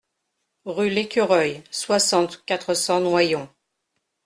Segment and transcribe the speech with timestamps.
[0.65, 3.47] Rue l'Écureuil, soixante, quatre cents Noyon